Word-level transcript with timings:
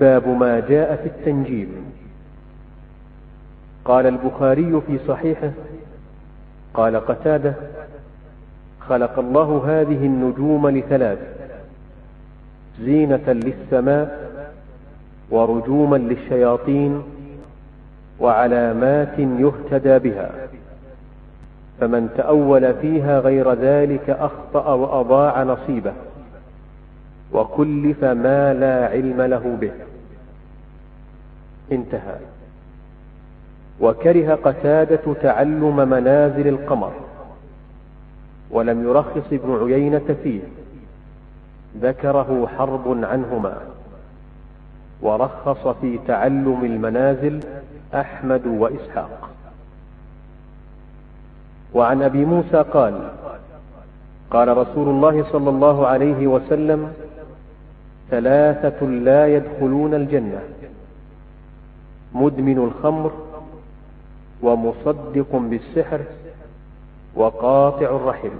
باب 0.00 0.28
ما 0.28 0.60
جاء 0.60 0.96
في 0.96 1.06
التنجيم. 1.06 1.68
قال 3.84 4.06
البخاري 4.06 4.80
في 4.86 4.98
صحيحه 5.08 5.50
قال 6.74 6.96
قتادة 6.96 7.54
خلق 8.80 9.18
الله 9.18 9.62
هذه 9.66 10.06
النجوم 10.06 10.68
لثلاث 10.68 11.18
زينة 12.80 13.32
للسماء 13.32 14.30
ورجوما 15.30 15.96
للشياطين 15.96 17.02
وعلامات 18.20 19.18
يهتدى 19.18 19.98
بها. 19.98 20.30
فمن 21.80 22.08
تأول 22.16 22.74
فيها 22.74 23.20
غير 23.20 23.52
ذلك 23.52 24.10
أخطأ 24.10 24.72
وأضاع 24.72 25.42
نصيبه. 25.42 25.92
وكلف 27.32 28.04
ما 28.04 28.54
لا 28.54 28.86
علم 28.88 29.22
له 29.22 29.56
به. 29.60 29.72
انتهى. 31.72 32.16
وكره 33.80 34.34
قتادة 34.34 35.14
تعلم 35.22 35.88
منازل 35.88 36.48
القمر. 36.48 36.92
ولم 38.50 38.88
يرخص 38.88 39.32
ابن 39.32 39.72
عيينة 39.72 40.16
فيه. 40.22 40.40
ذكره 41.80 42.48
حرب 42.58 43.04
عنهما. 43.04 43.58
ورخص 45.02 45.68
في 45.68 45.98
تعلم 46.06 46.64
المنازل 46.64 47.40
أحمد 47.94 48.46
وإسحاق. 48.46 49.30
وعن 51.74 52.02
أبي 52.02 52.24
موسى 52.24 52.64
قال 52.72 53.10
قال 54.30 54.56
رسول 54.56 54.88
الله 54.88 55.24
صلى 55.32 55.50
الله 55.50 55.86
عليه 55.86 56.26
وسلم 56.26 56.92
ثلاثة 58.10 58.86
لا 58.86 59.26
يدخلون 59.26 59.94
الجنة. 59.94 60.40
مدمن 62.14 62.58
الخمر 62.58 63.12
ومصدق 64.42 65.36
بالسحر 65.36 66.00
وقاطع 67.14 67.96
الرحم. 67.96 68.30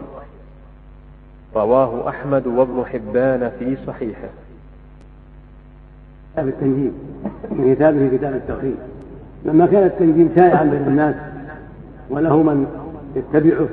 رواه 1.57 2.09
أحمد 2.09 2.47
وابن 2.47 2.85
حبان 2.85 3.53
في 3.59 3.77
صحيحه. 3.87 4.29
كتاب 6.33 6.49
التنجيم 6.49 6.93
من 7.51 7.75
كتابه 7.75 8.17
كتاب 8.17 8.35
التوحيد. 8.35 8.77
لما 9.45 9.67
كان 9.67 9.87
التنجيم 9.87 10.33
شائعا 10.37 10.65
بين 10.65 10.83
الناس 10.83 11.15
وله 12.11 12.43
من 12.43 12.67
يتبعه 13.17 13.69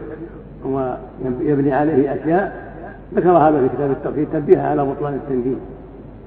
ويبني 0.66 1.74
عليه 1.74 2.14
أشياء 2.14 2.74
ذكر 3.16 3.30
هذا 3.30 3.62
في 3.62 3.76
كتاب 3.76 3.92
التوحيد 3.92 4.28
تنبيها 4.34 4.70
على 4.70 4.86
بطلان 4.86 5.14
التنجيم 5.14 5.60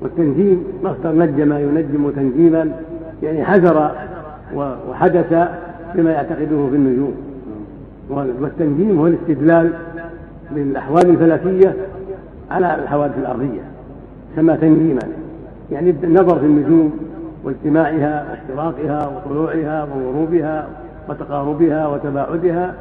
والتنجيم 0.01 0.65
مصدر 0.85 1.13
نجم 1.13 1.53
ينجم 1.53 2.11
تنجيما 2.11 2.73
يعني 3.23 3.45
حذر 3.45 3.91
وحدث 4.91 5.49
بما 5.95 6.13
يعتقده 6.13 6.69
في 6.71 6.77
النجوم. 6.77 7.15
والتنجيم 8.11 8.99
هو 8.99 9.07
الاستدلال 9.07 9.73
بالاحوال 10.51 11.11
الفلكيه 11.11 11.75
على 12.51 12.75
الحوادث 12.75 13.19
الأرضية 13.19 13.61
سمى 14.37 14.57
تنجيما 14.57 15.01
يعني 15.73 15.95
النظر 16.05 16.39
في 16.39 16.47
النجوم 16.47 16.93
واجتماعها 17.45 18.27
وافتراقها 18.31 19.09
وطلوعها 19.09 19.85
وغروبها 19.85 20.67
وتقاربها 21.09 21.87
وتباعدها 21.87 22.75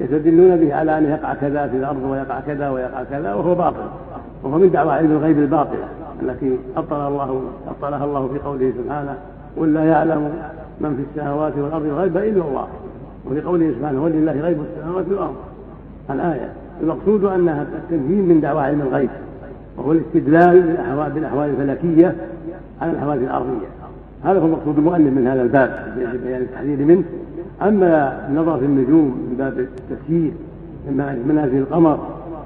يستدلون 0.00 0.56
به 0.56 0.74
على 0.74 0.98
أن 0.98 1.04
يقع 1.04 1.34
كذا 1.34 1.66
في 1.66 1.76
الأرض 1.76 2.02
ويقع 2.02 2.40
كذا 2.40 2.68
ويقع 2.68 3.02
كذا 3.10 3.34
وهو 3.34 3.54
باطل 3.54 3.82
وهو 4.42 4.58
من 4.58 4.70
دعوى 4.70 4.92
علم 4.92 5.12
الغيب 5.12 5.38
الباطله 5.38 5.88
التي 6.22 6.58
ابطل 6.76 7.08
الله 7.08 7.42
ابطلها 7.68 8.04
الله 8.04 8.28
في 8.28 8.38
قوله 8.38 8.72
سبحانه 8.82 9.16
قل 9.56 9.74
لا 9.74 9.84
يعلم 9.84 10.32
من 10.80 10.96
في 10.96 11.02
السماوات 11.10 11.52
والأرض 11.58 11.84
الغيب 11.84 12.16
إلا 12.16 12.44
الله. 12.44 12.66
وفي 13.26 13.40
قوله 13.40 13.74
سبحانه 13.78 14.02
ولله 14.02 14.32
غيب 14.32 14.58
السماوات 14.60 15.04
والأرض. 15.08 15.34
الآية 16.10 16.52
المقصود 16.82 17.24
أنها 17.24 17.62
التنجيم 17.62 18.28
من 18.28 18.40
دعوى 18.40 18.62
علم 18.62 18.80
الغيب 18.80 19.10
وهو 19.76 19.92
الاستدلال 19.92 20.76
بالاحوال 21.14 21.50
الفلكية 21.50 22.14
على 22.80 22.90
الأحوال 22.92 23.18
الأرضية. 23.18 23.66
هذا 24.24 24.40
هو 24.40 24.46
مقصود 24.46 24.78
المؤلف 24.78 25.12
من 25.12 25.26
هذا 25.26 25.42
الباب 25.42 25.94
بيان 26.24 26.42
التحذير 26.42 26.78
منه. 26.78 27.04
أما 27.62 28.26
النظر 28.28 28.58
في 28.58 28.64
النجوم 28.64 29.04
من 29.04 29.36
باب 29.38 29.58
التفسير 29.58 30.32
من 30.86 31.24
منازل 31.28 31.58
القمر 31.58 31.98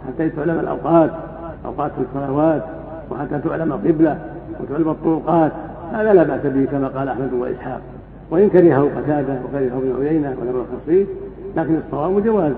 حتى 0.08 0.28
تعلم 0.28 0.58
الأوقات 0.58 1.10
أوقات 1.64 1.92
الصلوات 2.00 2.62
وحتى 3.10 3.38
تعلم 3.48 3.72
القبلة 3.72 4.18
وتعلم 4.60 4.90
الطرقات 4.90 5.52
هذا 5.92 6.12
لا 6.12 6.22
بأس 6.22 6.40
به 6.46 6.64
كما 6.64 6.88
قال 6.88 7.08
أحمد 7.08 7.32
وإسحاق. 7.32 7.80
وإن 8.30 8.48
كرهه 8.48 8.90
قتادة 8.96 9.34
وكرهه 9.44 9.78
ابن 9.78 10.06
عيينة 10.06 10.36
ولم 10.40 10.56
يرخص 10.56 11.06
لكن 11.56 11.76
الصواب 11.86 12.24
جواز. 12.24 12.52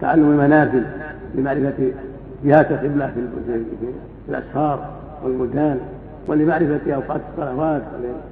تعلم 0.00 0.30
المنازل 0.30 0.82
لمعرفة 1.34 1.90
جهات 2.44 2.70
القبلة 2.70 3.12
في 3.46 3.62
الأسفار 4.28 4.78
والبلدان 5.24 5.78
ولمعرفة 6.28 6.94
أوقات 6.94 7.20
الصلوات 7.32 7.82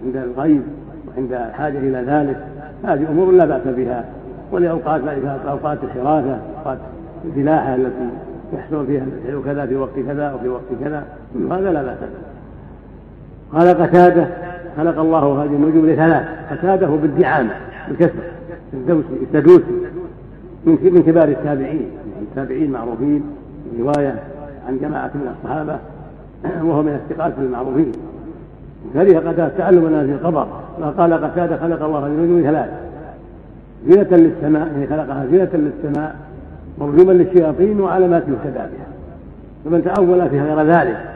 عند 0.05 0.17
الغيب 0.17 0.63
وعند 1.09 1.33
الحاجة 1.33 1.79
إلى 1.79 2.05
ذلك. 2.07 2.37
هذه 2.85 3.07
أمور 3.11 3.33
لا 3.33 3.45
بأس 3.45 3.63
بها. 3.67 4.05
ولأوقات 4.53 5.05
معرفة 5.05 5.51
أوقات 5.51 5.79
الحراسة 5.85 6.39
أوقات 6.59 6.79
الفلاحة 7.25 7.75
التي 7.75 8.09
يحصل 8.53 8.87
فيها 8.87 9.07
كذا 9.45 9.67
في 9.67 9.77
وقت 9.77 9.99
كذا 10.07 10.33
وفي 10.33 10.49
وقت 10.49 10.65
كذا. 10.85 11.05
هذا 11.51 11.73
لا 11.73 11.83
بأس 11.83 11.97
قال 13.53 13.69
قتادة 13.69 14.27
خلق 14.77 14.99
الله 14.99 15.43
هذه 15.43 15.51
النجوم 15.51 15.87
لثلاث. 15.87 16.25
قتادة 16.51 16.87
بالدعامة 16.87 17.51
بالكسر 17.89 18.13
الدوسي 18.73 19.09
السدوسي 19.23 19.65
من 20.67 21.03
كبار 21.07 21.29
التابعين 21.29 21.91
التابعين 22.23 22.71
معروفين 22.71 23.23
رواية 23.79 24.15
عن 24.69 24.79
جماعة 24.79 25.11
من 25.15 25.35
الصحابة 25.37 25.79
وهو 26.69 26.83
من 26.83 27.01
الثقات 27.11 27.33
المعروفين. 27.39 27.93
كره 28.95 29.19
قتادة 29.19 29.49
تعلم 29.59 29.85
منازل 29.85 30.13
القبر 30.13 30.47
قال 30.99 31.15
قتادة 31.15 31.57
خلق 31.57 31.83
الله 31.83 32.07
النجوم 32.07 32.43
ثلاث 32.43 32.71
زينة 33.89 34.17
للسماء 34.17 34.69
يعني 34.73 34.87
خلقها 34.87 35.27
زينة 35.31 35.51
للسماء 35.55 36.17
مرجوما 36.79 37.13
للشياطين 37.13 37.81
وعلامات 37.81 38.23
يهتدى 38.23 38.59
بها. 38.59 38.87
فمن 39.65 39.85
تأول 39.85 40.31
في 40.31 40.41
غير 40.41 40.63
ذلك 40.63 41.14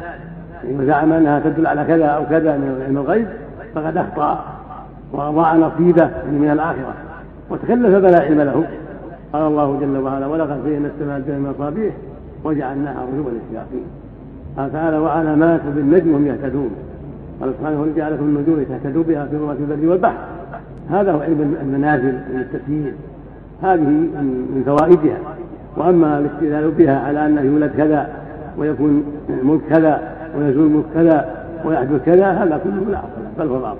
وزعم 0.64 1.12
أنها 1.12 1.40
تدل 1.40 1.66
على 1.66 1.84
كذا 1.84 2.06
أو 2.06 2.26
كذا 2.26 2.56
من 2.56 2.82
علم 2.86 2.98
الغيب 2.98 3.26
فقد 3.74 3.96
أخطأ 3.96 4.44
واضاع 5.12 5.56
نصيبه 5.56 6.02
يعني 6.02 6.38
من 6.38 6.50
الآخرة. 6.50 6.94
وتكلف 7.50 8.06
فلا 8.06 8.20
علم 8.20 8.40
له. 8.40 8.64
قال 9.32 9.42
الله 9.42 9.78
جل 9.80 9.96
وعلا 9.96 10.26
ولقد 10.26 10.60
زينا 10.64 10.88
السماء 10.88 11.18
الدنيا 11.18 11.38
من 11.38 11.54
مصابيح 11.58 11.94
وجعلناها 12.44 13.06
رجوما 13.12 13.30
للشياطين 13.30 13.84
قال 14.56 14.72
تعالى 14.72 14.98
وعلامات 14.98 15.60
بالنجم 15.76 16.14
هم 16.14 16.26
يهتدون 16.26 16.70
قال 17.40 17.54
سبحانه 17.58 17.82
الذي 17.82 17.96
جعلكم 17.96 18.24
النجوم 18.24 18.64
تهتدوا 18.68 19.02
بها 19.02 19.26
في 19.26 19.36
ظلمات 19.36 19.56
البر 19.60 19.90
والبحر 19.90 20.18
هذا 20.90 21.12
هو 21.12 21.20
علم 21.20 21.56
المنازل 21.62 22.12
من 22.12 22.40
التسيير 22.40 22.92
هذه 23.62 23.80
من 23.80 24.62
فوائدها. 24.66 25.18
وأما 25.76 26.18
الاستدلال 26.18 26.70
بها 26.70 27.00
على 27.00 27.26
انه 27.26 27.40
يولد 27.40 27.70
كذا 27.76 28.08
ويكون 28.58 29.04
الملك 29.30 29.60
كذا 29.70 30.17
ويزول 30.36 30.66
الملك 30.66 30.84
كذا 30.94 31.44
ويحدث 31.64 32.04
كذا 32.06 32.26
هذا 32.26 32.60
كله 32.64 32.90
لا 32.90 32.98
اصل 32.98 33.38
بل 33.38 33.46
هو 33.46 33.60
باطل. 33.60 33.78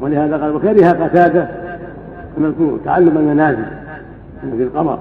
ولهذا 0.00 0.36
قال 0.36 0.54
وكره 0.54 0.88
قتاده 0.88 1.48
المذكور 2.38 2.78
تعلم 2.84 3.18
المنازل 3.18 3.64
في 4.56 4.62
القمر 4.62 4.98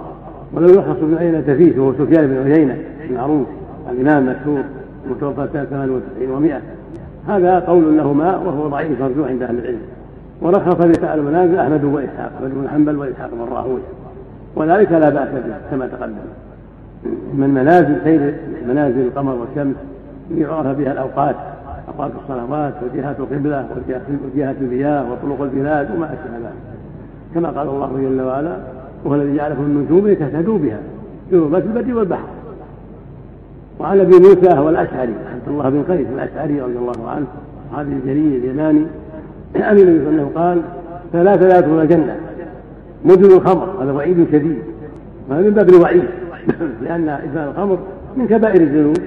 ولم 0.53 0.69
يرخص 0.69 0.97
ابن 1.01 1.17
عيينة 1.17 1.41
فيه 1.41 1.79
وهو 1.79 1.93
سفيان 1.93 2.27
بن 2.27 2.51
عيينة 2.51 2.77
المعروف 3.09 3.47
الإمام 3.91 4.29
المشهور 4.29 4.63
المتوفى 5.05 5.47
سنة 5.53 5.65
98 5.65 6.49
و100 6.49 6.61
هذا 7.29 7.59
قول 7.59 7.97
لهما 7.97 8.37
وهو 8.37 8.67
ضعيف 8.67 9.01
مرجوع 9.01 9.27
عند 9.27 9.43
أهل 9.43 9.59
العلم. 9.59 9.81
ورخص 10.41 10.85
بفعل 10.85 11.19
المنازل 11.19 11.59
أحمد 11.59 11.83
وإسحاق 11.83 12.31
أحمد 12.37 12.51
بن 12.53 12.69
حنبل 12.69 12.97
وإسحاق 12.97 13.29
بن 13.33 13.53
راهوية. 13.53 13.81
وذلك 14.55 14.91
لا 14.91 15.09
بأس 15.09 15.29
به 15.29 15.53
كما 15.71 15.87
تقدم. 15.87 16.15
من 17.33 17.49
منازل 17.49 17.95
سير 18.03 18.33
منازل 18.67 19.01
القمر 19.01 19.35
والشمس 19.35 19.75
يعرف 20.31 20.77
بها 20.77 20.91
الأوقات 20.91 21.35
أوقات 21.87 22.11
الصلوات 22.23 22.73
وجهات 22.83 23.19
القبلة 23.19 23.67
وجهات 24.35 24.55
المياه 24.61 25.05
وطرق 25.11 25.41
البلاد 25.41 25.91
وما 25.95 26.05
أشبه 26.05 26.37
ذلك. 26.37 26.53
كما 27.35 27.49
قال 27.49 27.67
الله 27.67 27.91
جل 28.01 28.21
وعلا 28.21 28.57
وهو 29.05 29.15
الذي 29.15 29.35
جعلكم 29.35 29.61
النجوم 29.61 30.07
لتهتدوا 30.07 30.57
بها 30.57 30.79
في 31.29 31.37
ظلمات 31.37 31.63
البر 31.63 31.97
والبحر. 31.97 32.27
وعن 33.79 33.99
أبي 33.99 34.19
موسى 34.19 34.49
هو 34.49 34.69
الاشعري 34.69 35.13
عبد 35.33 35.47
الله 35.47 35.69
بن 35.69 35.83
قيس 35.83 36.07
الأشعري 36.15 36.61
رضي 36.61 36.77
الله 36.77 37.09
عنه 37.09 37.25
صحابي 37.71 37.91
الجليل 37.91 38.35
اليماني 38.35 38.85
عن 39.55 39.77
النبي 39.77 40.05
صلى 40.05 40.09
الله 40.09 40.31
قال 40.35 40.61
ثلاثة 41.13 41.47
لا 41.47 41.57
يدخلون 41.57 41.81
الجنة 41.81 42.15
مدن 43.05 43.25
الخمر 43.25 43.83
هذا 43.83 43.91
وعيد 43.91 44.27
شديد 44.31 44.57
هذا 45.31 45.41
من 45.41 45.49
باب 45.49 45.69
الوعيد 45.69 46.03
لأن 46.81 47.09
ادمان 47.09 47.47
الخمر 47.47 47.77
من 48.17 48.27
كبائر 48.27 48.61
الذنوب. 48.61 48.97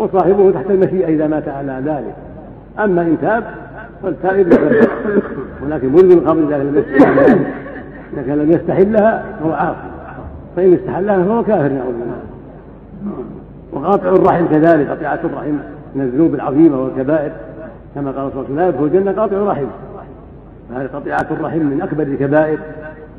وصاحبه 0.00 0.50
تحت 0.50 0.70
المشيئة 0.70 1.06
إذا 1.06 1.26
مات 1.26 1.48
على 1.48 1.82
ذلك. 1.84 2.14
أما 2.78 3.02
إن 3.02 3.16
تاب 3.22 3.44
فالتائب 4.02 4.48
لا 4.48 4.86
ولكن 5.62 5.88
مدمن 5.88 6.12
الخمر 6.12 6.48
إذا 6.48 6.58
لم 6.58 6.78
يستحلها 6.78 7.38
كان 8.26 8.38
لم 8.38 8.52
يستحلها 8.52 9.24
فهو 9.40 9.52
عاصي 9.52 9.90
فإن 10.56 10.74
استحلها 10.74 11.24
فهو 11.24 11.42
كافر 11.42 11.72
نعوذ 11.72 11.92
بالله. 11.92 12.20
وقاطع 13.72 14.08
الرحم 14.08 14.46
كذلك 14.46 14.88
قطيعة 14.88 15.18
الرحم 15.24 15.54
من 15.94 16.02
الذنوب 16.02 16.34
العظيمة 16.34 16.82
والكبائر. 16.82 17.32
كما 17.94 18.10
قال 18.10 18.32
صلى 18.32 18.46
الله 18.48 18.62
عليه 18.62 18.68
وسلم 18.68 18.84
الجنة 18.84 19.12
قاطع 19.12 19.36
الرحم. 19.36 19.66
فهذه 20.70 20.88
قطيعة 20.94 21.26
الرحم 21.30 21.58
من 21.58 21.82
أكبر 21.82 22.02
الكبائر. 22.02 22.58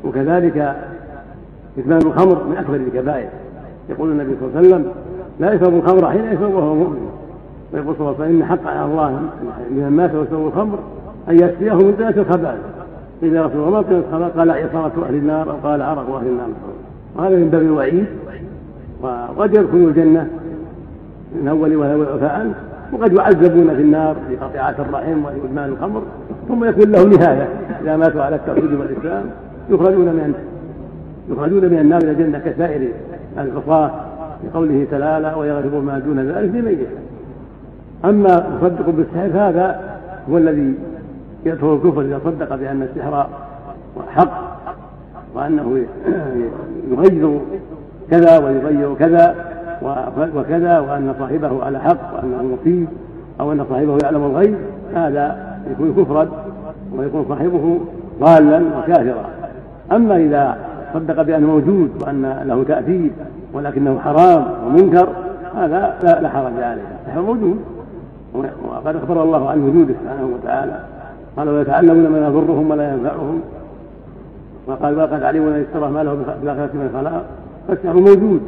وكذلك 0.04 0.76
إتمام 1.78 2.00
الخمر 2.06 2.44
من 2.44 2.56
أكبر 2.56 2.76
الكبائر. 2.76 3.28
يقول 3.88 4.10
النبي 4.10 4.36
صلى 4.40 4.48
الله 4.48 4.58
عليه 4.58 4.68
وسلم 4.68 4.92
لا 5.40 5.52
يشرب 5.52 5.74
الخمر 5.74 6.10
حين 6.10 6.24
يشرب 6.24 6.54
وهو 6.54 6.74
مؤمن 6.74 7.10
ويقول 7.72 7.94
صلى 7.98 8.06
الله 8.06 8.14
عليه 8.20 8.24
وسلم 8.24 8.42
إن 8.42 8.48
حق 8.48 8.66
على 8.66 8.84
الله 8.84 9.20
لمن 9.70 9.96
مات 9.96 10.14
ويشرب 10.14 10.46
الخمر 10.46 10.78
أن 11.28 11.34
يسقيه 11.34 11.74
من 11.74 11.94
ذات 11.98 12.18
الخبائث. 12.18 12.60
قيل 13.22 13.34
يا 13.34 13.46
رسول 13.46 13.60
الله 13.60 13.70
ما 13.70 13.82
كانت 13.82 14.04
الخبائث 14.08 14.36
قال 14.36 14.50
عصارة 14.50 15.06
أهل 15.08 15.14
النار 15.14 15.50
أو 15.50 15.56
قال 15.62 15.82
عرق 15.82 16.14
أهل 16.14 16.26
النار. 16.26 16.48
وهذا 17.16 17.36
من 17.36 17.48
باب 17.48 17.62
الوعيد. 17.62 18.06
وقد 19.02 19.54
يدخلوا 19.54 19.88
الجنة 19.88 20.28
من 21.42 21.48
أول 21.48 21.76
وفاء. 21.76 22.52
وقد 22.92 23.12
يعذبون 23.12 23.74
في 23.74 23.82
النار 23.82 24.16
بقطيعة 24.30 24.74
الرحم 24.78 25.24
وإدمان 25.24 25.68
الخمر. 25.68 26.02
ثم 26.48 26.64
يكون 26.64 26.92
لهم 26.92 27.10
نهاية. 27.10 27.48
إذا 27.82 27.96
ماتوا 27.96 28.22
على 28.22 28.36
التوحيد 28.36 28.72
والإسلام 28.74 29.24
يخرجون 29.70 30.06
من 30.06 30.34
يخرجون 31.30 31.64
من 31.64 31.78
النار 31.78 32.02
إلى 32.02 32.10
الجنة 32.10 32.38
كسائر 32.38 32.88
العصاة 33.38 33.90
لقوله 34.44 34.86
تعالى 34.90 35.34
ويغفر 35.38 35.80
ما 35.80 35.98
دون 35.98 36.18
ذلك 36.18 36.54
لمن 36.54 36.72
يشاء. 36.72 37.02
أما 38.04 38.46
مصدق 38.56 38.90
بالسحر 38.90 39.48
هذا 39.48 39.80
هو 40.30 40.38
الذي 40.38 40.74
يدخل 41.46 41.74
الكفر 41.74 42.00
إذا 42.00 42.20
صدق 42.24 42.54
بأن 42.54 42.82
السحر 42.82 43.26
حق 44.08 44.62
وأنه 45.34 45.86
يغير 46.90 47.40
كذا 48.10 48.38
ويغير 48.38 48.94
كذا 48.94 49.34
وكذا 50.36 50.78
وأن 50.78 51.14
صاحبه 51.18 51.64
على 51.64 51.80
حق 51.80 52.14
وأنه 52.14 52.42
مصيب 52.42 52.86
أو 53.40 53.52
أن 53.52 53.64
صاحبه 53.70 53.98
يعلم 54.02 54.24
الغيب 54.24 54.54
هذا 54.94 55.56
يكون 55.70 56.04
كفرا 56.04 56.28
ويكون 56.96 57.24
صاحبه 57.28 57.80
ضالا 58.20 58.62
وكافرا. 58.78 59.24
أما 59.92 60.16
إذا 60.16 60.56
صدق 60.94 61.22
بأنه 61.22 61.46
موجود 61.46 61.90
وأن 62.00 62.42
له 62.46 62.64
تأثير 62.68 63.10
ولكنه 63.54 63.98
حرام 63.98 64.44
ومنكر 64.66 65.08
هذا 65.54 65.98
لا, 66.02 66.20
لا 66.20 66.28
حرج 66.28 66.62
عليه. 66.62 66.82
السحر 67.06 67.20
موجود. 67.20 67.56
وقد 68.68 68.96
أخبر 68.96 69.22
الله 69.22 69.50
عن 69.50 69.62
وجوده 69.62 69.94
سبحانه 70.02 70.28
وتعالى. 70.34 70.84
قال 71.36 71.48
ويتعلمون 71.48 72.08
ما 72.08 72.26
يضرهم 72.26 72.70
ولا 72.70 72.92
ينفعهم. 72.92 73.40
وقال 74.66 74.98
وقد 74.98 75.22
علموا 75.22 75.48
أن 75.48 75.64
اشترى 75.68 75.90
ما 75.90 76.02
له 76.02 76.14
في 76.14 76.42
الاخره 76.42 76.70
من 76.74 76.90
خلاق. 76.94 77.24
فالسحر 77.68 77.94
موجود 77.94 78.40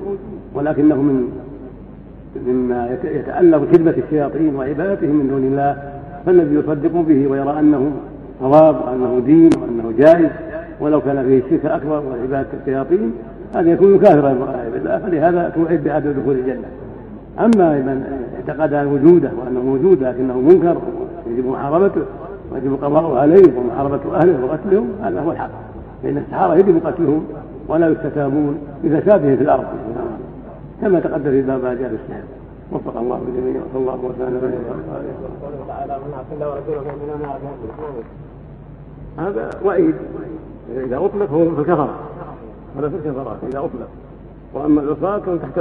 ولكنه 0.55 0.95
من 0.95 1.29
مما 2.47 2.99
يتألف 3.05 3.73
خدمة 3.73 3.95
الشياطين 4.05 4.57
وعبادتهم 4.57 5.17
من 5.17 5.29
دون 5.29 5.45
الله. 5.45 5.77
فالذي 6.27 6.55
يصدق 6.55 6.93
به 7.09 7.27
ويرى 7.27 7.59
أنه 7.59 7.93
صواب 8.41 8.77
وأنه 8.87 9.23
دين 9.27 9.51
وأنه 9.63 9.93
جائز. 9.99 10.31
ولو 10.81 11.01
كان 11.01 11.25
فيه 11.25 11.39
الشرك 11.39 11.67
الأكبر 11.67 12.03
وعبادة 12.11 12.49
الشياطين 12.61 13.13
هذا 13.55 13.71
يكون 13.71 13.99
كافرا 13.99 14.37
بالله 14.73 14.99
فلهذا 14.99 15.53
توعد 15.55 15.85
بعدم 15.85 16.13
دخول 16.13 16.35
الجنة. 16.35 16.69
أما 17.39 17.73
من 17.73 18.25
اعتقد 18.37 18.87
وجوده 18.87 19.31
وأنه 19.41 19.61
موجود 19.61 20.03
لكنه 20.03 20.41
منكر 20.41 20.77
يجب 21.27 21.47
محاربته 21.47 22.03
ويجب 22.53 22.73
القضاء 22.73 23.17
عليه 23.17 23.59
ومحاربة 23.59 24.17
أهله 24.17 24.45
وقتلهم 24.45 24.89
هذا 25.03 25.21
هو 25.21 25.31
الحق. 25.33 25.51
فإن 26.03 26.19
السحرة 26.19 26.55
يجب 26.55 26.87
قتلهم 26.87 27.27
ولا 27.69 27.89
يستتابون 27.89 28.59
بفسادهم 28.85 29.37
في 29.37 29.43
الأرض. 29.43 29.65
كما 30.81 31.01
تقدم 31.01 31.31
في 31.31 31.43
باب 31.43 31.63
ما 31.63 31.75
جاء 31.75 31.89
في 31.89 31.95
السحر 31.95 32.23
وفق 32.73 33.01
الله 33.01 33.21
الجميع 33.29 33.63
وصلى 33.63 33.81
الله 33.81 34.05
وسلم 34.05 34.55
على 39.19 39.29
هذا 39.29 39.51
وعيد. 39.65 39.95
إذا 40.71 40.97
أطلق 40.97 41.31
هو 41.31 41.55
في 41.55 41.61
الكفرة. 41.61 41.95
هذا 42.79 42.89
في 42.89 42.97
الكفرات 42.97 43.37
إذا 43.43 43.59
أطلق. 43.59 43.89
وأما 44.55 44.81
العصاة 44.81 45.19
كان 45.19 45.41
تحت 45.43 45.59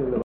الله 0.00 0.20